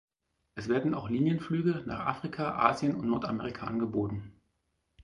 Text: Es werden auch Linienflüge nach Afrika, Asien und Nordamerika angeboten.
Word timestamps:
Es 0.55 0.67
werden 0.67 0.95
auch 0.95 1.11
Linienflüge 1.11 1.83
nach 1.85 1.99
Afrika, 2.07 2.55
Asien 2.57 2.95
und 2.95 3.07
Nordamerika 3.07 3.67
angeboten. 3.67 4.33